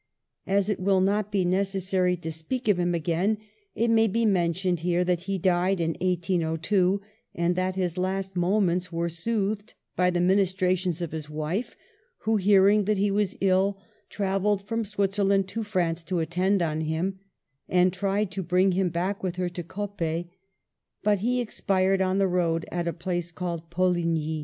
As 0.47 0.67
it 0.67 0.79
will 0.79 0.99
not 0.99 1.31
be 1.31 1.45
necessary 1.45 2.17
to 2.17 2.31
speak 2.31 2.67
of 2.67 2.79
him 2.79 2.95
again, 2.95 3.37
it 3.75 3.87
may 3.89 4.07
be 4.07 4.25
mentioned 4.25 4.79
here 4.79 5.03
that 5.03 5.25
he 5.29 5.37
died 5.37 5.79
in 5.79 5.91
1802, 6.01 6.99
and 7.35 7.55
that 7.55 7.75
his 7.75 7.99
last 7.99 8.35
moments 8.35 8.91
were 8.91 9.09
soothed 9.09 9.75
by 9.95 10.09
the 10.09 10.19
ministrations 10.19 11.03
of 11.03 11.11
his 11.11 11.29
wife, 11.29 11.75
who, 12.21 12.37
hearing 12.37 12.85
that 12.85 12.97
he 12.97 13.11
was 13.11 13.37
ill, 13.41 13.77
travelled 14.09 14.63
from 14.67 14.85
Switzerland 14.85 15.47
to 15.49 15.61
France 15.61 16.03
to 16.05 16.17
attend 16.17 16.63
on 16.63 16.81
him, 16.81 17.19
and 17.69 17.93
tried 17.93 18.31
to 18.31 18.41
bring 18.41 18.71
him 18.71 18.89
back 18.89 19.21
with 19.21 19.35
her 19.35 19.49
to 19.49 19.61
Coppet; 19.61 20.27
but 21.03 21.19
he 21.19 21.39
expired 21.39 22.01
on 22.01 22.17
the 22.17 22.27
road 22.27 22.65
at 22.71 22.87
a 22.87 22.91
place 22.93 23.31
called 23.31 23.69
Poligny. 23.69 24.39